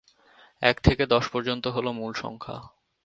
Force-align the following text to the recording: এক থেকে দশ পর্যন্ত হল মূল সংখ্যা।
এক 0.61 0.77
থেকে 0.81 1.03
দশ 1.05 1.25
পর্যন্ত 1.27 1.65
হল 1.67 1.85
মূল 1.91 2.11
সংখ্যা। 2.13 2.57